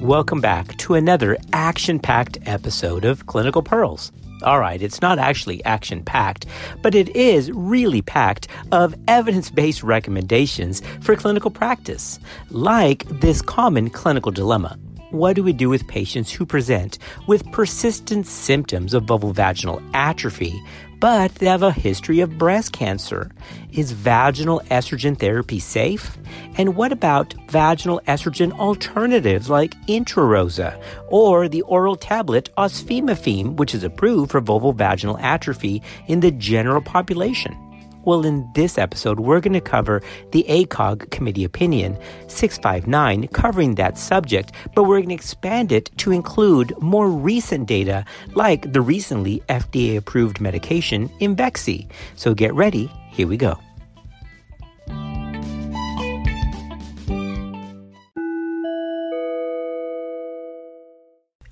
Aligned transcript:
Welcome 0.00 0.40
back 0.40 0.76
to 0.78 0.94
another 0.94 1.38
action 1.54 1.98
packed 1.98 2.38
episode 2.44 3.04
of 3.04 3.26
Clinical 3.26 3.62
Pearls. 3.62 4.12
All 4.42 4.60
right, 4.60 4.80
it's 4.80 5.00
not 5.00 5.18
actually 5.18 5.64
action 5.64 6.04
packed, 6.04 6.44
but 6.82 6.94
it 6.94 7.16
is 7.16 7.50
really 7.50 8.02
packed 8.02 8.46
of 8.72 8.94
evidence 9.08 9.50
based 9.50 9.82
recommendations 9.82 10.82
for 11.00 11.16
clinical 11.16 11.50
practice, 11.50 12.20
like 12.50 13.04
this 13.20 13.40
common 13.40 13.88
clinical 13.88 14.30
dilemma. 14.30 14.78
What 15.10 15.34
do 15.34 15.42
we 15.42 15.52
do 15.52 15.70
with 15.70 15.88
patients 15.88 16.30
who 16.30 16.44
present 16.44 16.98
with 17.26 17.50
persistent 17.50 18.26
symptoms 18.26 18.92
of 18.92 19.04
vulvovaginal 19.04 19.82
atrophy 19.94 20.60
but 21.00 21.34
they 21.36 21.46
have 21.46 21.62
a 21.62 21.72
history 21.72 22.20
of 22.20 22.38
breast 22.38 22.72
cancer. 22.72 23.30
Is 23.72 23.92
vaginal 23.92 24.60
estrogen 24.70 25.18
therapy 25.18 25.58
safe? 25.58 26.16
And 26.56 26.76
what 26.76 26.92
about 26.92 27.34
vaginal 27.48 28.00
estrogen 28.06 28.58
alternatives 28.58 29.50
like 29.50 29.74
Intrarosa 29.86 30.80
or 31.08 31.48
the 31.48 31.62
oral 31.62 31.96
tablet 31.96 32.50
Ospemifene, 32.56 33.56
which 33.56 33.74
is 33.74 33.84
approved 33.84 34.30
for 34.30 34.40
vulvovaginal 34.40 35.20
atrophy 35.22 35.82
in 36.06 36.20
the 36.20 36.30
general 36.30 36.80
population? 36.80 37.65
Well, 38.06 38.24
in 38.24 38.48
this 38.54 38.78
episode, 38.78 39.18
we're 39.18 39.40
going 39.40 39.52
to 39.54 39.60
cover 39.60 40.00
the 40.30 40.46
ACOG 40.48 41.10
committee 41.10 41.42
opinion 41.42 41.98
659 42.28 43.26
covering 43.28 43.74
that 43.74 43.98
subject, 43.98 44.52
but 44.76 44.84
we're 44.84 44.98
going 44.98 45.08
to 45.08 45.14
expand 45.14 45.72
it 45.72 45.90
to 45.98 46.12
include 46.12 46.72
more 46.80 47.10
recent 47.10 47.66
data 47.66 48.04
like 48.34 48.72
the 48.72 48.80
recently 48.80 49.42
FDA 49.48 49.96
approved 49.96 50.40
medication 50.40 51.08
Imvexxy. 51.20 51.90
So 52.14 52.32
get 52.32 52.54
ready, 52.54 52.92
here 53.10 53.26
we 53.26 53.36
go. 53.36 53.65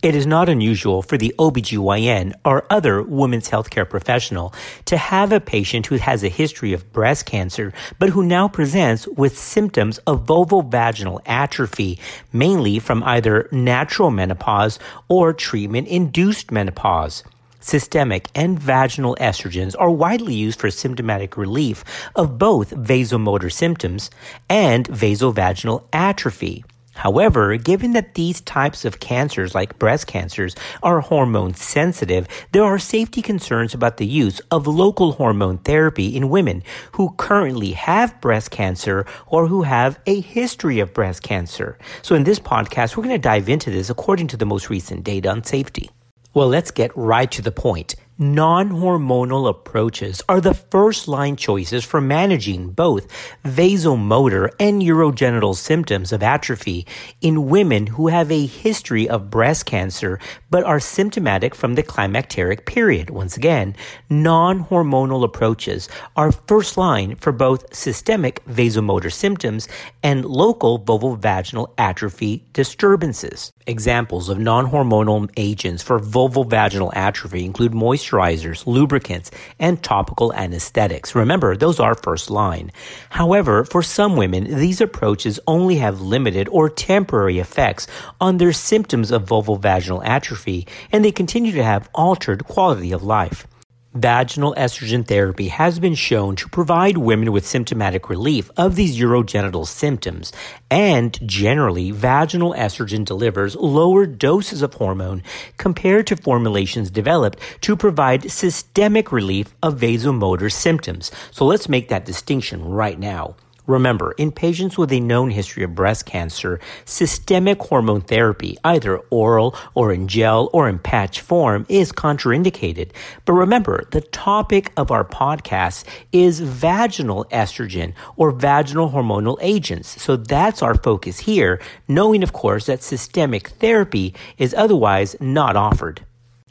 It 0.05 0.15
is 0.15 0.27
not 0.27 0.51
unusual 0.51 1.01
for 1.01 1.17
the 1.17 1.35
OBGYN 1.39 2.35
or 2.45 2.67
other 2.69 3.03
women's 3.03 3.49
healthcare 3.49 3.89
professional 3.89 4.53
to 4.85 4.99
have 4.99 5.33
a 5.33 5.41
patient 5.41 5.87
who 5.87 5.97
has 5.97 6.23
a 6.23 6.29
history 6.29 6.75
of 6.75 6.93
breast 6.93 7.25
cancer, 7.25 7.73
but 7.99 8.11
who 8.11 8.23
now 8.23 8.47
presents 8.47 9.09
with 9.09 9.39
symptoms 9.39 9.97
of 10.07 10.27
vulvovaginal 10.27 11.23
atrophy, 11.25 11.99
mainly 12.35 12.79
from 12.81 13.03
either 13.05 13.49
natural 13.51 14.11
menopause 14.11 14.79
or 15.09 15.33
treatment 15.33 15.89
induced 15.89 16.51
menopause. 16.51 17.25
Systemic 17.61 18.29
and 18.35 18.59
vaginal 18.59 19.17
estrogens 19.19 19.75
are 19.79 19.91
widely 19.91 20.35
used 20.35 20.61
for 20.61 20.71
symptomatic 20.71 21.39
relief 21.39 21.83
of 22.15 22.37
both 22.37 22.73
vasomotor 22.73 23.51
symptoms 23.51 24.11
and 24.51 24.87
vasovaginal 24.87 25.85
atrophy. 25.95 26.63
However, 26.95 27.57
given 27.57 27.93
that 27.93 28.15
these 28.15 28.41
types 28.41 28.85
of 28.85 29.01
cancers, 29.01 29.55
like 29.55 29.79
breast 29.79 30.07
cancers, 30.07 30.55
are 30.83 31.01
hormone 31.01 31.55
sensitive, 31.55 32.27
there 32.53 32.65
are 32.65 32.79
safety 32.79 33.21
concerns 33.21 33.75
about 33.75 33.97
the 33.97 34.07
use 34.07 34.41
of 34.51 34.67
local 34.67 35.13
hormone 35.13 35.59
therapy 35.59 36.17
in 36.17 36.31
women 36.31 36.63
who 36.93 37.15
currently 37.17 37.73
have 37.73 38.21
breast 38.21 38.51
cancer 38.51 39.07
or 39.27 39.47
who 39.49 39.63
have 39.63 39.99
a 40.07 40.21
history 40.21 40.81
of 40.81 40.95
breast 40.95 41.23
cancer. 41.23 41.79
So 42.03 42.15
in 42.15 42.25
this 42.25 42.39
podcast, 42.39 42.97
we're 42.97 43.05
going 43.05 43.17
to 43.17 43.19
dive 43.19 43.49
into 43.49 43.71
this 43.71 43.91
according 43.91 44.29
to 44.29 44.37
the 44.37 44.47
most 44.47 44.71
recent 44.71 45.05
data 45.05 45.31
on 45.31 45.45
safety. 45.45 45.91
Well, 46.33 46.49
let's 46.49 46.71
get 46.71 46.97
right 46.97 47.31
to 47.31 47.43
the 47.43 47.53
point. 47.53 47.95
Non-hormonal 48.17 49.49
approaches 49.49 50.23
are 50.29 50.41
the 50.41 50.55
first 50.55 51.09
line 51.09 51.35
choices 51.35 51.85
for 51.85 52.01
managing 52.01 52.71
both 52.71 53.09
vasomotor 53.45 54.51
and 54.61 54.81
urogenital 54.81 55.57
symptoms 55.57 56.13
of 56.13 56.23
atrophy 56.23 56.87
in 57.21 57.49
women 57.49 57.89
who 57.89 58.07
have 58.07 58.31
a 58.31 58.47
history 58.47 59.09
of 59.09 59.31
breast 59.31 59.67
cancer 59.67 60.21
but 60.49 60.63
are 60.63 60.79
symptomatic 60.79 61.57
from 61.57 61.75
the 61.75 61.83
climacteric 61.83 62.67
period. 62.67 63.11
Once 63.11 63.37
again, 63.37 63.75
non-hormonal 64.09 65.25
approaches 65.25 65.89
are 66.15 66.31
first 66.31 66.77
line 66.77 67.17
for 67.17 67.33
both 67.33 67.75
systemic 67.75 68.45
vasomotor 68.45 69.13
symptoms 69.13 69.67
and 70.05 70.25
local 70.25 70.79
vulvovaginal 70.79 71.75
atrophy 71.79 72.45
disturbances. 72.53 73.51
Examples 73.67 74.29
of 74.29 74.39
non-hormonal 74.39 75.29
agents 75.37 75.83
for 75.83 75.99
vulvovaginal 75.99 76.93
atrophy 76.95 77.45
include 77.45 77.75
moist 77.75 78.04
moisturizers, 78.05 78.67
lubricants, 78.67 79.31
and 79.59 79.83
topical 79.83 80.33
anesthetics. 80.33 81.15
Remember, 81.15 81.57
those 81.57 81.81
are 81.81 81.95
first 81.95 82.31
line. 82.31 82.71
However, 83.11 83.65
for 83.65 83.83
some 83.83 84.17
women, 84.17 84.45
these 84.45 84.81
approaches 84.81 85.41
only 85.47 85.77
have 85.77 86.01
limited 86.01 86.49
or 86.49 86.69
temporary 86.69 87.39
effects 87.39 87.87
on 88.21 88.39
their 88.39 88.53
symptoms 88.53 89.11
of 89.11 89.27
vulvovaginal 89.27 90.03
atrophy, 90.05 90.67
and 90.93 91.05
they 91.05 91.13
continue 91.13 91.53
to 91.53 91.65
have 91.65 91.89
altered 91.95 92.45
quality 92.45 92.93
of 92.93 93.03
life. 93.03 93.47
Vaginal 93.95 94.57
estrogen 94.57 95.07
therapy 95.07 95.47
has 95.47 95.79
been 95.79 95.95
shown 95.95 96.35
to 96.35 96.49
provide 96.49 96.99
women 96.99 97.31
with 97.31 97.47
symptomatic 97.47 98.09
relief 98.09 98.51
of 98.57 98.75
these 98.75 98.99
urogenital 98.99 99.65
symptoms, 99.65 100.33
and 100.69 101.17
generally, 101.29 101.93
vaginal 101.93 102.53
estrogen 102.55 103.05
delivers 103.05 103.55
lower 103.55 104.05
doses 104.05 104.63
of 104.63 104.75
hormone 104.75 105.23
compared 105.59 106.09
to 106.09 106.17
formulations 106.17 106.91
developed 106.91 107.39
to 107.61 107.77
provide 107.77 108.33
systemic 108.33 109.13
relief 109.13 109.55
of 109.63 109.79
vasomotor 109.79 110.51
symptoms. 110.51 111.13
So 111.31 111.45
let's 111.45 111.69
make 111.69 111.89
that 111.89 112.05
distinction 112.05 112.65
right 112.65 112.99
now. 112.99 113.37
Remember, 113.67 114.13
in 114.13 114.31
patients 114.31 114.77
with 114.77 114.93
a 114.93 115.01
known 115.01 115.31
history 115.31 115.65
of 115.65 115.75
breast 115.75 116.05
cancer, 116.05 116.61
systemic 116.85 117.63
hormone 117.63 118.03
therapy, 118.03 118.59
either 118.63 118.99
oral 119.09 119.57
or 119.75 119.91
in 119.91 120.07
gel 120.07 120.51
or 120.53 120.69
in 120.69 120.79
patch 120.79 121.23
form, 121.23 121.65
is 121.71 121.91
contraindicated. 121.91 122.91
But 123.25 123.33
remember, 123.33 123.85
the 123.91 124.03
topic 124.03 124.71
of 124.77 124.91
our 124.91 125.05
podcast 125.05 125.85
is 126.13 126.41
vaginal 126.41 127.25
estrogen 127.33 127.95
or 128.17 128.33
vaginal 128.33 128.91
hormonal 128.91 129.39
agents. 129.41 130.03
So 130.03 130.17
that's 130.17 130.61
our 130.61 130.75
focus 130.75 131.21
here, 131.21 131.59
knowing, 131.89 132.23
of 132.23 132.35
course, 132.35 132.67
that 132.67 132.83
systemic 132.83 133.49
therapy 133.49 134.15
is 134.37 134.53
otherwise 134.53 135.17
not 135.21 135.57
offered. 135.57 136.05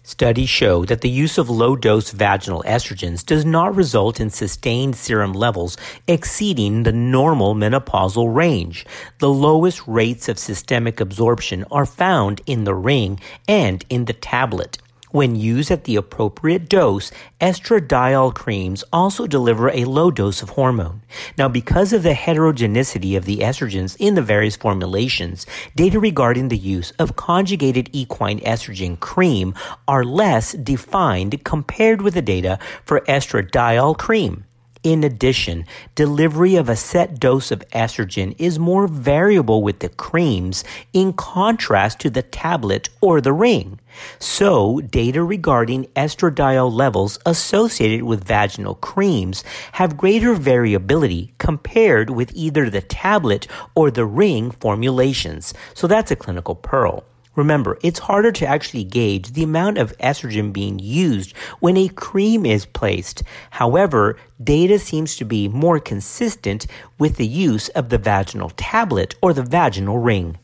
Studies 0.05 0.49
show 0.49 0.83
that 0.83 0.99
the 0.99 1.09
use 1.09 1.37
of 1.37 1.49
low 1.49 1.77
dose 1.77 2.11
vaginal 2.11 2.61
estrogens 2.67 3.25
does 3.25 3.45
not 3.45 3.73
result 3.73 4.19
in 4.19 4.29
sustained 4.29 4.97
serum 4.97 5.31
levels 5.31 5.77
exceeding 6.09 6.83
the 6.83 6.91
normal 6.91 7.55
menopausal 7.55 8.35
range. 8.35 8.85
The 9.19 9.29
lowest 9.29 9.87
rates 9.87 10.27
of 10.27 10.37
systemic 10.37 10.99
absorption 10.99 11.63
are 11.71 11.85
found 11.85 12.41
in 12.45 12.65
the 12.65 12.75
ring 12.75 13.21
and 13.47 13.85
in 13.89 14.03
the 14.03 14.11
tablet. 14.11 14.77
When 15.13 15.35
used 15.35 15.69
at 15.69 15.83
the 15.83 15.95
appropriate 15.95 16.67
dose, 16.67 17.11
estradiol 17.39 18.33
creams 18.33 18.83
also 18.91 19.27
deliver 19.27 19.69
a 19.69 19.85
low 19.85 20.09
dose 20.09 20.41
of 20.41 20.49
hormone. 20.49 21.03
Now, 21.37 21.47
because 21.47 21.93
of 21.93 22.01
the 22.01 22.15
heterogeneity 22.15 23.15
of 23.15 23.25
the 23.25 23.41
estrogens 23.41 23.95
in 23.99 24.15
the 24.15 24.23
various 24.23 24.55
formulations, 24.55 25.45
data 25.75 25.99
regarding 25.99 26.47
the 26.47 26.57
use 26.57 26.89
of 26.97 27.15
conjugated 27.15 27.91
equine 27.93 28.39
estrogen 28.39 28.99
cream 28.99 29.53
are 29.87 30.03
less 30.03 30.53
defined 30.53 31.43
compared 31.43 32.01
with 32.01 32.15
the 32.15 32.23
data 32.23 32.57
for 32.83 33.01
estradiol 33.01 33.95
cream. 33.95 34.45
In 34.83 35.05
addition, 35.05 35.65
delivery 35.95 36.57
of 36.57 36.67
a 36.67 36.75
set 36.75 37.17
dose 37.17 37.51
of 37.51 37.63
estrogen 37.69 38.35
is 38.37 38.59
more 38.59 38.85
variable 38.85 39.63
with 39.63 39.79
the 39.79 39.87
creams 39.87 40.65
in 40.91 41.13
contrast 41.13 41.99
to 42.01 42.09
the 42.09 42.21
tablet 42.21 42.89
or 42.99 43.21
the 43.21 43.31
ring. 43.31 43.79
So, 44.19 44.81
data 44.81 45.23
regarding 45.23 45.85
estradiol 45.95 46.69
levels 46.69 47.17
associated 47.25 48.03
with 48.03 48.25
vaginal 48.25 48.75
creams 48.75 49.45
have 49.73 49.95
greater 49.95 50.33
variability 50.33 51.33
compared 51.37 52.09
with 52.09 52.31
either 52.35 52.69
the 52.69 52.81
tablet 52.81 53.47
or 53.75 53.89
the 53.89 54.05
ring 54.05 54.51
formulations. 54.51 55.53
So 55.73 55.87
that's 55.87 56.11
a 56.11 56.17
clinical 56.17 56.55
pearl. 56.55 57.05
Remember, 57.35 57.79
it's 57.81 57.99
harder 57.99 58.31
to 58.31 58.45
actually 58.45 58.83
gauge 58.83 59.33
the 59.33 59.43
amount 59.43 59.77
of 59.79 59.97
estrogen 59.97 60.53
being 60.53 60.77
used 60.79 61.35
when 61.59 61.77
a 61.77 61.87
cream 61.87 62.45
is 62.45 62.65
placed. 62.65 63.23
However, 63.49 64.17
data 64.43 64.77
seems 64.77 65.15
to 65.15 65.25
be 65.25 65.47
more 65.47 65.79
consistent 65.79 66.67
with 66.99 67.17
the 67.17 67.27
use 67.27 67.69
of 67.69 67.89
the 67.89 67.97
vaginal 67.97 68.51
tablet 68.51 69.15
or 69.21 69.33
the 69.33 69.43
vaginal 69.43 69.97
ring. 69.97 70.37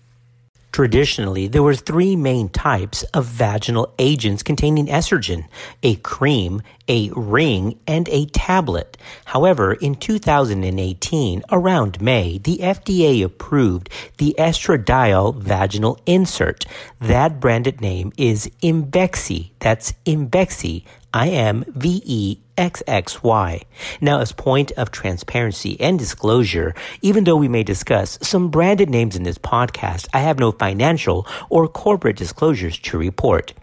Traditionally, 0.71 1.48
there 1.48 1.63
were 1.63 1.75
three 1.75 2.16
main 2.16 2.50
types 2.50 3.04
of 3.13 3.25
vaginal 3.25 3.94
agents 3.98 4.44
containing 4.44 4.86
estrogen 4.86 5.45
a 5.81 5.95
cream, 5.95 6.62
a 6.88 7.10
ring, 7.16 7.80
and 7.88 8.07
a 8.10 8.25
tablet. 8.27 8.98
However, 9.25 9.74
in 9.74 9.95
2018, 9.95 11.44
around 11.51 12.01
May, 12.01 12.38
the 12.38 12.57
FDA 12.57 13.24
approved 13.24 13.89
the 14.18 14.36
estradiol 14.38 15.36
vaginal 15.36 16.00
insert. 16.06 16.66
That 17.01 17.39
branded 17.39 17.81
name 17.81 18.12
is 18.18 18.50
Imvexxy. 18.62 19.51
That's 19.60 19.94
Imvexxy, 20.06 20.83
I 21.13 21.30
M 21.30 21.65
V 21.68 22.01
E 22.06 22.38
XXY. 22.59 23.63
Now, 24.01 24.19
as 24.19 24.33
point 24.33 24.73
of 24.73 24.91
transparency 24.91 25.79
and 25.79 25.97
disclosure, 25.97 26.75
even 27.01 27.23
though 27.23 27.38
we 27.38 27.47
may 27.47 27.63
discuss 27.63 28.19
some 28.21 28.50
branded 28.50 28.89
names 28.89 29.15
in 29.15 29.23
this 29.23 29.38
podcast, 29.38 30.09
I 30.13 30.19
have 30.19 30.39
no 30.39 30.51
financial 30.51 31.25
or 31.50 31.69
corporate 31.69 32.17
disclosures 32.17 32.77
to 32.79 32.97
report. 32.97 33.53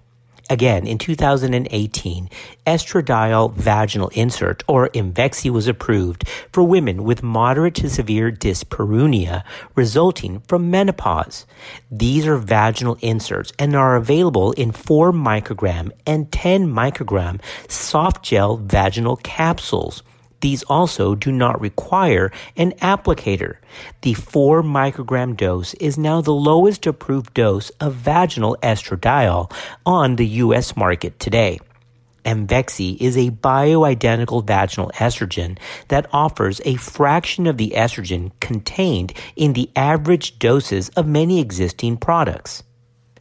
Again, 0.49 0.87
in 0.87 0.99
2018, 0.99 2.31
estradiol 2.67 3.53
vaginal 3.53 4.09
insert 4.11 4.63
or 4.69 4.89
Imvexxy 4.91 5.51
was 5.51 5.67
approved 5.67 6.29
for 6.53 6.63
women 6.63 7.03
with 7.03 7.25
moderate 7.25 7.75
to 7.77 7.91
severe 7.91 8.31
dyspareunia 8.31 9.43
resulting 9.75 10.39
from 10.47 10.71
menopause. 10.71 11.47
These 11.91 12.29
are 12.29 12.37
vaginal 12.37 12.97
inserts 13.01 13.53
and 13.59 13.75
are 13.75 13.97
available 13.97 14.53
in 14.53 14.71
4 14.71 15.11
microgram 15.11 15.91
and 16.07 16.31
10 16.31 16.69
microgram 16.69 17.41
soft 17.69 18.25
gel 18.25 18.57
vaginal 18.57 19.17
capsules. 19.17 20.05
These 20.41 20.63
also 20.65 21.15
do 21.15 21.33
not 21.33 21.61
require 21.61 22.31
an 22.57 22.73
applicator. 22.73 23.57
The 24.03 24.15
4 24.15 24.63
microgram 24.63 25.37
dose 25.37 25.75
is 25.75 25.99
now 25.99 26.21
the 26.21 26.33
lowest 26.33 26.87
approved 26.87 27.35
dose 27.35 27.71
of 27.81 27.95
vaginal 27.95 28.57
estradiol 28.63 29.53
on 29.85 30.17
the 30.17 30.27
US 30.27 30.77
market 30.77 31.19
today. 31.19 31.59
Imvexxy 32.25 33.01
is 33.01 33.17
a 33.17 33.31
bioidentical 33.31 34.45
vaginal 34.45 34.91
estrogen 34.97 35.57
that 35.89 36.09
offers 36.13 36.61
a 36.65 36.75
fraction 36.75 37.47
of 37.47 37.57
the 37.57 37.73
estrogen 37.77 38.33
contained 38.41 39.13
in 39.37 39.53
the 39.53 39.71
average 39.77 40.39
doses 40.41 40.89
of 40.91 41.07
many 41.07 41.41
existing 41.41 41.97
products. 41.97 42.65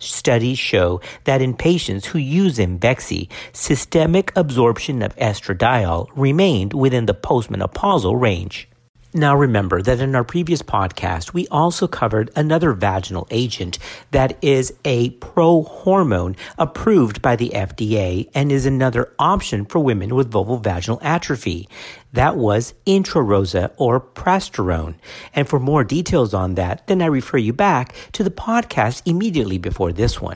Studies 0.06 0.60
show 0.60 1.02
that 1.24 1.42
in 1.42 1.56
patients 1.56 2.06
who 2.06 2.20
use 2.20 2.58
Imvexxy, 2.58 3.30
systemic 3.54 4.32
absorption 4.36 5.02
of 5.02 5.16
estradiol 5.16 6.10
remained 6.16 6.74
within 6.74 7.06
the 7.06 7.14
postmenopausal 7.14 8.20
range. 8.20 8.68
Now 9.16 9.34
remember 9.34 9.82
that 9.82 10.02
in 10.02 10.14
our 10.14 10.26
previous 10.26 10.62
podcast, 10.62 11.32
we 11.32 11.48
also 11.48 11.88
covered 11.88 12.32
another 12.36 12.74
vaginal 12.74 13.30
agent 13.32 13.80
that 14.12 14.38
is 14.42 14.74
a 14.84 15.12
pro-hormone 15.12 16.36
approved 16.58 17.22
by 17.22 17.38
the 17.38 17.52
FDA 17.56 18.30
and 18.36 18.52
is 18.52 18.66
another 18.66 19.14
option 19.18 19.64
for 19.64 19.80
women 19.80 20.16
with 20.16 20.30
vulvovaginal 20.30 21.00
atrophy. 21.02 21.70
That 22.12 22.36
was 22.36 22.74
Intrarosa 22.86 23.72
or 23.78 24.02
Prasterone. 24.02 24.96
And 25.34 25.48
for 25.48 25.62
more 25.62 25.86
details 25.86 26.34
on 26.34 26.56
that, 26.56 26.86
then 26.88 27.02
I 27.02 27.06
refer 27.06 27.38
you 27.38 27.54
back 27.54 27.96
to 28.12 28.22
the 28.22 28.30
podcast 28.30 29.02
immediately 29.06 29.58
before 29.58 29.94
this 29.94 30.20
one. 30.20 30.36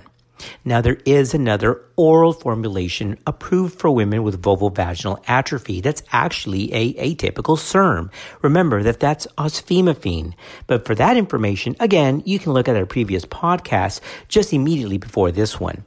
Now, 0.64 0.82
there 0.82 0.98
is 1.06 1.34
another 1.34 1.82
oral 1.96 2.34
formulation 2.34 3.18
approved 3.28 3.80
for 3.80 3.92
women 3.92 4.24
with 4.24 4.42
vulvovaginal 4.42 5.24
atrophy 5.28 5.82
that's 5.82 6.04
actually 6.12 6.74
a 6.74 6.94
atypical 6.94 7.58
SERM. 7.58 8.12
Remember 8.42 8.84
that 8.84 9.00
that's 9.00 9.28
ospemifene. 9.38 10.34
But 10.68 10.86
for 10.86 10.96
that 10.96 11.18
information, 11.18 11.76
again, 11.80 12.24
you 12.26 12.40
can 12.40 12.54
look 12.54 12.68
at 12.68 12.76
our 12.76 12.86
previous 12.86 13.26
podcast 13.26 14.02
just 14.28 14.54
immediately 14.54 14.98
before 14.98 15.32
this 15.32 15.60
one. 15.60 15.84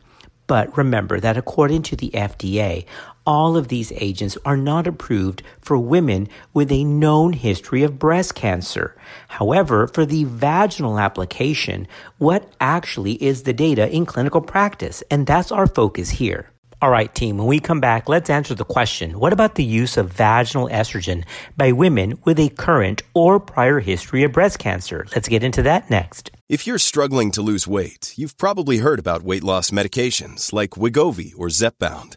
But 0.47 0.77
remember 0.77 1.21
that 1.21 1.37
according 1.37 1.83
to 1.85 1.97
the 1.97 2.11
FDA, 2.11 2.85
all 3.27 3.57
of 3.57 3.69
these 3.69 3.93
agents 3.97 4.37
are 4.45 4.57
not 4.57 4.87
approved 4.87 5.43
for 5.61 5.79
women 5.79 6.29
with 6.53 6.73
a 6.73 6.85
known 6.85 7.33
history 7.33 7.83
of 7.83 7.99
breast 7.99 8.35
cancer. 8.35 8.97
However, 9.29 9.87
for 9.87 10.05
the 10.05 10.25
vaginal 10.25 10.99
application, 10.99 11.87
what 12.19 12.53
actually 12.61 13.23
is 13.23 13.43
the 13.43 13.53
data 13.53 13.89
in 13.89 14.07
clinical 14.07 14.41
practice? 14.41 15.03
And 15.11 15.27
that's 15.27 15.53
our 15.53 15.67
focus 15.67 16.11
here. 16.11 16.53
All 16.83 16.91
right, 16.91 17.15
team, 17.15 17.39
when 17.39 17.47
we 17.47 17.61
come 17.61 17.79
back, 17.79 18.09
let's 18.09 18.29
answer 18.29 18.57
the 18.57 18.65
question 18.65 19.21
what 19.21 19.33
about 19.33 19.55
the 19.55 19.63
use 19.63 19.97
of 19.97 20.13
vaginal 20.13 20.69
estrogen 20.69 21.25
by 21.57 21.71
women 21.71 22.19
with 22.25 22.41
a 22.41 22.49
current 22.49 23.03
or 23.15 23.39
prior 23.39 23.79
history 23.79 24.25
of 24.25 24.33
breast 24.33 24.59
cancer? 24.59 25.07
Let's 25.15 25.29
get 25.29 25.45
into 25.45 25.63
that 25.63 25.91
next. 25.91 26.33
If 26.49 26.67
you're 26.67 26.79
struggling 26.79 27.31
to 27.33 27.41
lose 27.41 27.69
weight, 27.69 28.15
you've 28.17 28.37
probably 28.37 28.79
heard 28.79 28.99
about 28.99 29.23
weight 29.23 29.45
loss 29.45 29.71
medications 29.71 30.53
like 30.53 30.71
Wegovy 30.71 31.33
or 31.39 31.47
Zepbound, 31.47 32.17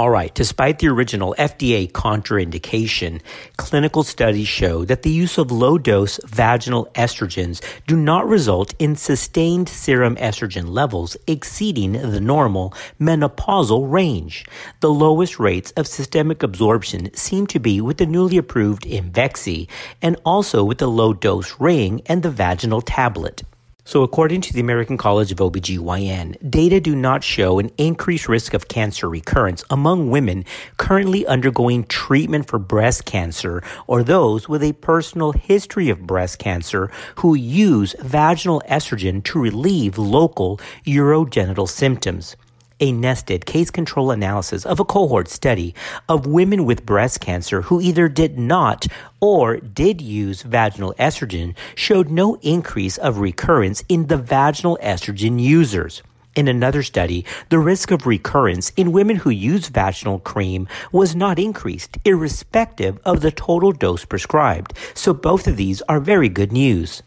All 0.00 0.08
right, 0.08 0.34
despite 0.34 0.78
the 0.78 0.88
original 0.88 1.34
FDA 1.38 1.90
contraindication, 1.92 3.20
clinical 3.58 4.02
studies 4.02 4.48
show 4.48 4.84
that 4.86 5.02
the 5.02 5.10
use 5.10 5.36
of 5.36 5.50
low 5.50 5.76
dose 5.76 6.18
vaginal 6.24 6.86
estrogens 6.94 7.60
do 7.86 7.96
not 7.96 8.26
result 8.26 8.72
in 8.78 8.96
sustained 8.96 9.68
serum 9.68 10.16
estrogen 10.16 10.70
levels 10.70 11.18
exceeding 11.26 11.92
the 11.92 12.20
normal 12.20 12.72
menopausal 12.98 13.92
range. 13.92 14.46
The 14.80 14.90
lowest 14.90 15.38
rates 15.38 15.70
of 15.72 15.86
systemic 15.86 16.42
absorption 16.42 17.12
seem 17.12 17.46
to 17.48 17.58
be 17.58 17.82
with 17.82 17.98
the 17.98 18.06
newly 18.06 18.38
approved 18.38 18.84
Imvexxy 18.84 19.68
and 20.00 20.16
also 20.24 20.64
with 20.64 20.78
the 20.78 20.88
low 20.88 21.12
dose 21.12 21.60
ring 21.60 22.00
and 22.06 22.22
the 22.22 22.30
vaginal 22.30 22.80
tablet. 22.80 23.42
So, 23.84 24.02
according 24.02 24.42
to 24.42 24.52
the 24.52 24.60
American 24.60 24.96
College 24.96 25.32
of 25.32 25.38
OBGYN, 25.38 26.50
data 26.50 26.80
do 26.80 26.94
not 26.94 27.24
show 27.24 27.58
an 27.58 27.70
increased 27.78 28.28
risk 28.28 28.52
of 28.52 28.68
cancer 28.68 29.08
recurrence 29.08 29.64
among 29.70 30.10
women 30.10 30.44
currently 30.76 31.26
undergoing 31.26 31.84
treatment 31.84 32.46
for 32.46 32.58
breast 32.58 33.04
cancer 33.06 33.62
or 33.86 34.02
those 34.02 34.48
with 34.48 34.62
a 34.62 34.74
personal 34.74 35.32
history 35.32 35.88
of 35.88 36.06
breast 36.06 36.38
cancer 36.38 36.90
who 37.16 37.34
use 37.34 37.94
vaginal 38.00 38.62
estrogen 38.68 39.24
to 39.24 39.40
relieve 39.40 39.96
local 39.96 40.60
urogenital 40.86 41.68
symptoms 41.68 42.36
a 42.80 42.92
nested 42.92 43.46
case 43.46 43.70
control 43.70 44.10
analysis 44.10 44.66
of 44.66 44.80
a 44.80 44.84
cohort 44.84 45.28
study 45.28 45.74
of 46.08 46.26
women 46.26 46.64
with 46.64 46.84
breast 46.84 47.20
cancer 47.20 47.62
who 47.62 47.80
either 47.80 48.08
did 48.08 48.38
not 48.38 48.86
or 49.20 49.58
did 49.58 50.00
use 50.00 50.42
vaginal 50.42 50.94
estrogen 50.98 51.54
showed 51.74 52.10
no 52.10 52.36
increase 52.42 52.98
of 52.98 53.18
recurrence 53.18 53.84
in 53.88 54.06
the 54.06 54.16
vaginal 54.16 54.78
estrogen 54.82 55.40
users. 55.40 56.02
In 56.36 56.46
another 56.46 56.84
study, 56.84 57.24
the 57.48 57.58
risk 57.58 57.90
of 57.90 58.06
recurrence 58.06 58.70
in 58.76 58.92
women 58.92 59.16
who 59.16 59.30
use 59.30 59.68
vaginal 59.68 60.20
cream 60.20 60.68
was 60.92 61.16
not 61.16 61.40
increased, 61.40 61.98
irrespective 62.04 63.00
of 63.04 63.20
the 63.20 63.32
total 63.32 63.72
dose 63.72 64.04
prescribed. 64.04 64.72
So 64.94 65.12
both 65.12 65.48
of 65.48 65.56
these 65.56 65.82
are 65.82 65.98
very 65.98 66.28
good 66.28 66.52
news. 66.52 67.02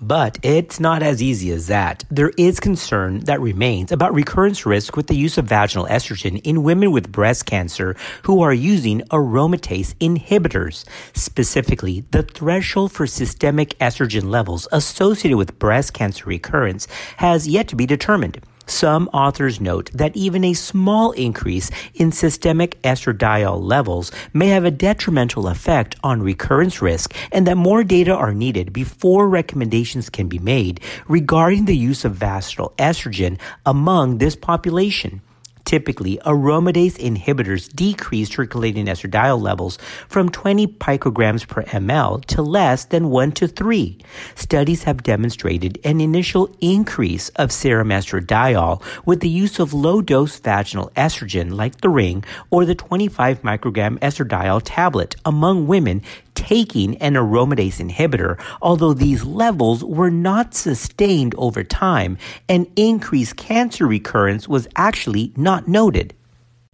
But 0.00 0.38
it's 0.42 0.78
not 0.78 1.02
as 1.02 1.22
easy 1.22 1.50
as 1.52 1.68
that. 1.68 2.04
There 2.10 2.32
is 2.36 2.60
concern 2.60 3.20
that 3.20 3.40
remains 3.40 3.90
about 3.90 4.12
recurrence 4.12 4.66
risk 4.66 4.94
with 4.94 5.06
the 5.06 5.16
use 5.16 5.38
of 5.38 5.46
vaginal 5.46 5.86
estrogen 5.86 6.40
in 6.44 6.62
women 6.62 6.92
with 6.92 7.10
breast 7.10 7.46
cancer 7.46 7.96
who 8.24 8.42
are 8.42 8.52
using 8.52 9.00
aromatase 9.10 9.94
inhibitors. 9.96 10.84
Specifically, 11.14 12.04
the 12.10 12.22
threshold 12.22 12.92
for 12.92 13.06
systemic 13.06 13.70
estrogen 13.78 14.30
levels 14.30 14.68
associated 14.70 15.38
with 15.38 15.58
breast 15.58 15.94
cancer 15.94 16.24
recurrence 16.26 16.86
has 17.16 17.48
yet 17.48 17.66
to 17.68 17.76
be 17.76 17.86
determined. 17.86 18.40
Some 18.66 19.08
authors 19.12 19.60
note 19.60 19.90
that 19.94 20.16
even 20.16 20.42
a 20.44 20.52
small 20.52 21.12
increase 21.12 21.70
in 21.94 22.10
systemic 22.10 22.82
estradiol 22.82 23.62
levels 23.62 24.10
may 24.32 24.48
have 24.48 24.64
a 24.64 24.72
detrimental 24.72 25.46
effect 25.46 25.94
on 26.02 26.20
recurrence 26.20 26.82
risk 26.82 27.14
and 27.30 27.46
that 27.46 27.56
more 27.56 27.84
data 27.84 28.12
are 28.12 28.34
needed 28.34 28.72
before 28.72 29.28
recommendations 29.28 30.10
can 30.10 30.26
be 30.26 30.40
made 30.40 30.80
regarding 31.06 31.66
the 31.66 31.76
use 31.76 32.04
of 32.04 32.16
vaginal 32.16 32.74
estrogen 32.76 33.38
among 33.64 34.18
this 34.18 34.34
population. 34.34 35.22
Typically, 35.66 36.16
aromatase 36.24 36.96
inhibitors 36.96 37.68
decrease 37.74 38.30
circulating 38.30 38.86
estradiol 38.86 39.42
levels 39.42 39.78
from 40.08 40.28
20 40.28 40.68
picograms 40.68 41.46
per 41.46 41.64
ml 41.64 42.24
to 42.26 42.40
less 42.40 42.84
than 42.84 43.10
1 43.10 43.32
to 43.32 43.48
3. 43.48 43.98
Studies 44.36 44.84
have 44.84 45.02
demonstrated 45.02 45.80
an 45.82 46.00
initial 46.00 46.56
increase 46.60 47.30
of 47.30 47.50
serum 47.50 47.88
estradiol 47.88 48.80
with 49.04 49.18
the 49.18 49.28
use 49.28 49.58
of 49.58 49.74
low 49.74 50.00
dose 50.00 50.38
vaginal 50.38 50.92
estrogen 50.96 51.52
like 51.52 51.80
the 51.80 51.88
ring 51.88 52.22
or 52.50 52.64
the 52.64 52.76
25 52.76 53.42
microgram 53.42 53.98
estradiol 53.98 54.62
tablet 54.64 55.16
among 55.24 55.66
women 55.66 56.00
taking 56.36 56.96
an 56.98 57.14
aromatase 57.14 57.84
inhibitor, 57.84 58.40
although 58.62 58.94
these 58.94 59.24
levels 59.24 59.82
were 59.82 60.10
not 60.10 60.54
sustained 60.54 61.34
over 61.36 61.64
time, 61.64 62.16
and 62.48 62.70
increased 62.76 63.36
cancer 63.36 63.86
recurrence 63.86 64.46
was 64.46 64.68
actually 64.76 65.32
not 65.36 65.66
noted. 65.66 66.14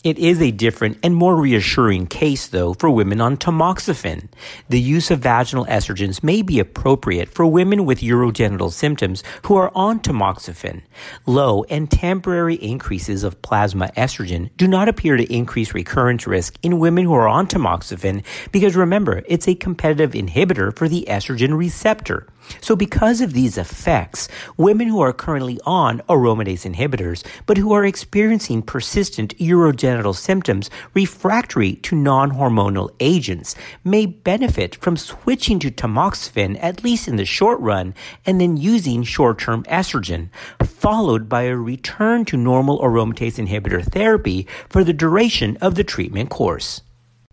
It 0.04 0.18
is 0.18 0.42
a 0.42 0.50
different 0.50 0.98
and 1.04 1.14
more 1.14 1.36
reassuring 1.36 2.08
case, 2.08 2.48
though, 2.48 2.74
for 2.74 2.90
women 2.90 3.20
on 3.20 3.36
tamoxifen. 3.36 4.26
The 4.68 4.80
use 4.80 5.12
of 5.12 5.20
vaginal 5.20 5.64
estrogens 5.66 6.24
may 6.24 6.42
be 6.42 6.58
appropriate 6.58 7.28
for 7.28 7.46
women 7.46 7.84
with 7.84 8.00
urogenital 8.00 8.72
symptoms 8.72 9.22
who 9.44 9.54
are 9.54 9.70
on 9.76 10.00
tamoxifen. 10.00 10.82
Low 11.24 11.62
and 11.70 11.88
temporary 11.88 12.56
increases 12.56 13.22
of 13.22 13.40
plasma 13.42 13.92
estrogen 13.96 14.50
do 14.56 14.66
not 14.66 14.88
appear 14.88 15.16
to 15.16 15.32
increase 15.32 15.72
recurrence 15.72 16.26
risk 16.26 16.58
in 16.64 16.80
women 16.80 17.04
who 17.04 17.14
are 17.14 17.28
on 17.28 17.46
tamoxifen 17.46 18.24
because 18.50 18.74
remember, 18.74 19.22
it's 19.28 19.46
a 19.46 19.54
competitive 19.54 20.14
inhibitor 20.14 20.76
for 20.76 20.88
the 20.88 21.06
estrogen 21.08 21.56
receptor. 21.56 22.26
So, 22.60 22.76
because 22.76 23.20
of 23.20 23.32
these 23.32 23.58
effects, 23.58 24.28
women 24.56 24.88
who 24.88 25.00
are 25.00 25.12
currently 25.12 25.58
on 25.64 26.00
aromatase 26.08 26.70
inhibitors 26.70 27.24
but 27.46 27.56
who 27.56 27.72
are 27.72 27.84
experiencing 27.84 28.62
persistent 28.62 29.36
urogenital 29.38 30.14
symptoms 30.14 30.70
refractory 30.94 31.74
to 31.76 31.96
non 31.96 32.32
hormonal 32.32 32.90
agents 33.00 33.54
may 33.84 34.06
benefit 34.06 34.74
from 34.76 34.96
switching 34.96 35.58
to 35.58 35.70
tamoxifen 35.70 36.58
at 36.60 36.84
least 36.84 37.08
in 37.08 37.16
the 37.16 37.24
short 37.24 37.60
run 37.60 37.94
and 38.26 38.40
then 38.40 38.56
using 38.56 39.02
short 39.02 39.38
term 39.38 39.62
estrogen, 39.64 40.30
followed 40.62 41.28
by 41.28 41.42
a 41.42 41.56
return 41.56 42.24
to 42.24 42.36
normal 42.36 42.78
aromatase 42.80 43.44
inhibitor 43.44 43.84
therapy 43.84 44.46
for 44.68 44.84
the 44.84 44.92
duration 44.92 45.56
of 45.58 45.74
the 45.74 45.84
treatment 45.84 46.30
course. 46.30 46.82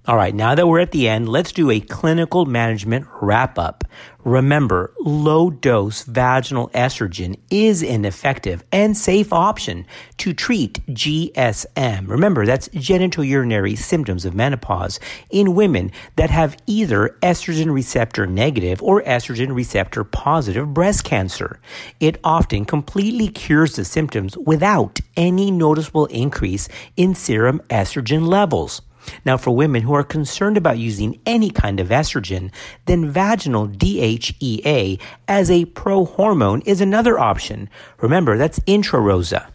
All 0.10 0.18
right, 0.18 0.34
now 0.34 0.56
that 0.56 0.68
we're 0.68 0.80
at 0.80 0.90
the 0.90 1.08
end, 1.08 1.30
let's 1.30 1.52
do 1.52 1.70
a 1.70 1.80
clinical 1.80 2.48
management 2.48 3.06
wrap 3.22 3.60
up. 3.60 3.84
Remember, 4.24 4.92
low 5.00 5.52
dose 5.52 6.02
vaginal 6.02 6.70
estrogen 6.70 7.38
is 7.52 7.84
an 7.84 8.06
effective 8.06 8.64
and 8.72 8.98
safe 8.98 9.32
option 9.32 9.86
to 10.18 10.34
treat 10.34 10.84
GSM. 10.88 12.08
Remember, 12.08 12.48
that's 12.48 12.70
genitourinary 12.70 13.78
symptoms 13.78 14.26
of 14.26 14.34
menopause 14.34 15.00
in 15.30 15.54
women 15.54 15.92
that 16.16 16.32
have 16.32 16.58
either 16.66 17.16
estrogen 17.22 17.72
receptor 17.72 18.26
negative 18.26 18.82
or 18.82 19.04
estrogen 19.04 19.54
receptor 19.54 20.04
positive 20.04 20.74
breast 20.74 21.04
cancer. 21.04 21.60
It 22.00 22.18
often 22.24 22.66
completely 22.66 23.28
cures 23.28 23.76
the 23.76 23.86
symptoms 23.86 24.36
without 24.36 25.02
any 25.16 25.52
noticeable 25.52 26.08
increase 26.08 26.68
in 26.98 27.14
serum 27.14 27.62
estrogen 27.70 28.28
levels. 28.28 28.82
Now, 29.26 29.38
for 29.38 29.56
women 29.56 29.84
who 29.84 29.94
are 29.94 30.04
concerned 30.04 30.58
about 30.58 30.78
using 30.78 31.20
any 31.26 31.50
kind 31.50 31.80
of 31.80 31.90
estrogen, 31.90 32.52
then 32.86 33.10
vaginal 33.10 33.68
DHEA 33.68 35.00
as 35.28 35.50
a 35.52 35.66
prohormone 35.66 36.64
is 36.66 36.82
another 36.82 37.20
option. 37.20 37.70
Remember, 38.00 38.38
that's 38.38 38.60
Intrarosa. 38.60 39.48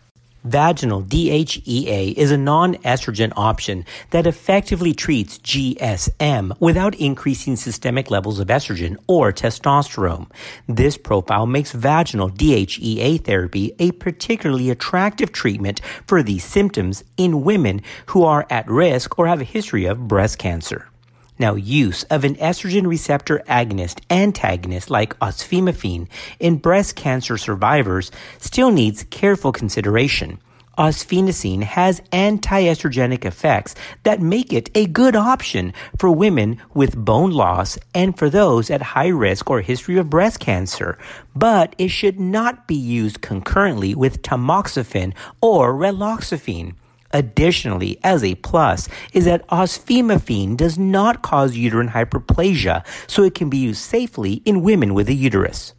Vaginal 0.44 1.02
DHEA 1.02 2.12
is 2.18 2.30
a 2.30 2.36
non-estrogen 2.36 3.32
option 3.34 3.86
that 4.10 4.26
effectively 4.26 4.92
treats 4.92 5.38
GSM 5.38 6.60
without 6.60 6.94
increasing 6.96 7.56
systemic 7.56 8.10
levels 8.10 8.38
of 8.38 8.48
estrogen 8.48 8.98
or 9.06 9.32
testosterone. 9.32 10.30
This 10.68 10.98
profile 10.98 11.46
makes 11.46 11.72
vaginal 11.72 12.28
DHEA 12.28 13.24
therapy 13.24 13.74
a 13.78 13.92
particularly 13.92 14.68
attractive 14.68 15.32
treatment 15.32 15.80
for 16.06 16.22
these 16.22 16.44
symptoms 16.44 17.02
in 17.16 17.42
women 17.42 17.80
who 18.08 18.22
are 18.24 18.46
at 18.50 18.68
risk 18.68 19.18
or 19.18 19.26
have 19.26 19.40
a 19.40 19.44
history 19.44 19.86
of 19.86 20.06
breast 20.06 20.36
cancer. 20.36 20.90
Now, 21.38 21.54
use 21.54 22.04
of 22.04 22.22
an 22.22 22.36
estrogen 22.36 22.86
receptor 22.86 23.42
agonist 23.48 24.00
antagonist 24.08 24.88
like 24.88 25.18
ospemifene 25.18 26.06
in 26.38 26.58
breast 26.58 26.94
cancer 26.94 27.36
survivors 27.36 28.12
still 28.38 28.70
needs 28.70 29.04
careful 29.10 29.50
consideration. 29.50 30.38
Osfenacine 30.78 31.62
has 31.62 32.02
anti-estrogenic 32.10 33.24
effects 33.24 33.74
that 34.02 34.20
make 34.20 34.52
it 34.52 34.70
a 34.74 34.86
good 34.86 35.14
option 35.14 35.72
for 35.98 36.10
women 36.10 36.60
with 36.72 36.96
bone 36.96 37.30
loss 37.30 37.78
and 37.94 38.18
for 38.18 38.28
those 38.28 38.70
at 38.70 38.82
high 38.82 39.08
risk 39.08 39.48
or 39.50 39.60
history 39.60 39.98
of 39.98 40.10
breast 40.10 40.40
cancer, 40.40 40.98
but 41.34 41.74
it 41.78 41.88
should 41.88 42.18
not 42.18 42.66
be 42.66 42.74
used 42.74 43.20
concurrently 43.20 43.94
with 43.94 44.22
tamoxifen 44.22 45.14
or 45.40 45.72
raloxifene. 45.72 46.74
Additionally, 47.14 47.98
as 48.02 48.22
a 48.24 48.34
plus, 48.34 48.88
is 49.14 49.24
that 49.24 49.46
ospemifene 49.48 50.56
does 50.56 50.76
not 50.76 51.22
cause 51.22 51.56
uterine 51.56 51.88
hyperplasia, 51.88 52.84
so 53.06 53.22
it 53.22 53.34
can 53.34 53.48
be 53.48 53.58
used 53.58 53.80
safely 53.80 54.42
in 54.44 54.62
women 54.62 54.92
with 54.92 55.08
a 55.08 55.14
uterus. 55.14 55.74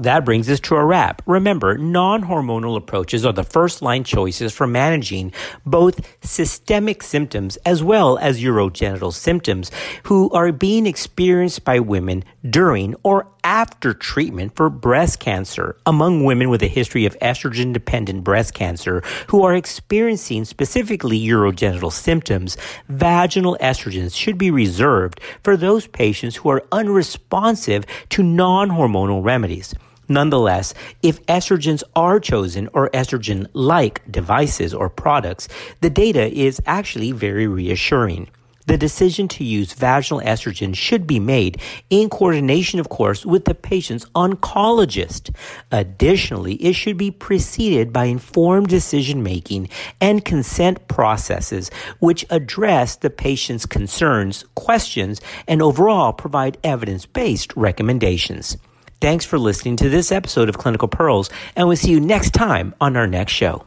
That 0.00 0.24
brings 0.24 0.48
us 0.48 0.60
to 0.60 0.76
a 0.76 0.84
wrap. 0.84 1.20
Remember, 1.26 1.76
non 1.76 2.24
hormonal 2.24 2.76
approaches 2.76 3.26
are 3.26 3.34
the 3.34 3.44
first 3.44 3.82
line 3.82 4.02
choices 4.02 4.52
for 4.52 4.66
managing 4.66 5.30
both 5.66 6.00
systemic 6.24 7.02
symptoms 7.02 7.56
as 7.66 7.82
well 7.82 8.16
as 8.16 8.40
urogenital 8.40 9.12
symptoms 9.12 9.70
who 10.04 10.30
are 10.30 10.52
being 10.52 10.86
experienced 10.86 11.64
by 11.64 11.80
women 11.80 12.24
during 12.48 12.94
or 13.02 13.26
after 13.50 13.92
treatment 13.92 14.54
for 14.54 14.70
breast 14.70 15.18
cancer 15.18 15.74
among 15.84 16.22
women 16.22 16.48
with 16.50 16.62
a 16.62 16.68
history 16.68 17.04
of 17.04 17.18
estrogen 17.18 17.72
dependent 17.72 18.22
breast 18.22 18.54
cancer 18.54 19.02
who 19.26 19.42
are 19.42 19.56
experiencing 19.56 20.44
specifically 20.44 21.18
urogenital 21.18 21.90
symptoms. 21.90 22.56
Vaginal 22.88 23.58
estrogens 23.60 24.14
should 24.14 24.38
be 24.38 24.52
reserved 24.52 25.20
for 25.42 25.56
those 25.56 25.88
patients 25.88 26.36
who 26.36 26.48
are 26.48 26.62
unresponsive 26.70 27.84
to 28.08 28.22
non 28.22 28.70
hormonal 28.70 29.24
remedies. 29.24 29.74
Nonetheless, 30.08 30.72
if 31.02 31.20
estrogens 31.26 31.82
are 31.96 32.20
chosen 32.20 32.68
or 32.72 32.88
estrogen 32.90 33.48
like 33.52 34.00
devices 34.08 34.72
or 34.72 34.88
products, 34.88 35.48
the 35.80 35.90
data 35.90 36.32
is 36.32 36.62
actually 36.66 37.10
very 37.10 37.48
reassuring. 37.48 38.28
The 38.70 38.78
decision 38.78 39.26
to 39.30 39.42
use 39.42 39.72
vaginal 39.72 40.20
estrogen 40.20 40.76
should 40.76 41.04
be 41.04 41.18
made 41.18 41.60
in 41.90 42.08
coordination, 42.08 42.78
of 42.78 42.88
course, 42.88 43.26
with 43.26 43.44
the 43.44 43.54
patient's 43.56 44.04
oncologist. 44.14 45.34
Additionally, 45.72 46.54
it 46.54 46.74
should 46.74 46.96
be 46.96 47.10
preceded 47.10 47.92
by 47.92 48.04
informed 48.04 48.68
decision 48.68 49.24
making 49.24 49.70
and 50.00 50.24
consent 50.24 50.86
processes 50.86 51.72
which 51.98 52.24
address 52.30 52.94
the 52.94 53.10
patient's 53.10 53.66
concerns, 53.66 54.44
questions, 54.54 55.20
and 55.48 55.60
overall 55.60 56.12
provide 56.12 56.56
evidence 56.62 57.06
based 57.06 57.52
recommendations. 57.56 58.56
Thanks 59.00 59.24
for 59.24 59.36
listening 59.36 59.74
to 59.78 59.88
this 59.88 60.12
episode 60.12 60.48
of 60.48 60.58
Clinical 60.58 60.86
Pearls, 60.86 61.28
and 61.56 61.66
we'll 61.66 61.76
see 61.76 61.90
you 61.90 61.98
next 61.98 62.34
time 62.34 62.72
on 62.80 62.96
our 62.96 63.08
next 63.08 63.32
show. 63.32 63.66